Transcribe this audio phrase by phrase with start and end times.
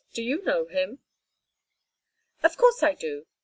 [0.15, 0.97] Do you know him?"
[2.41, 3.27] "Of course I do.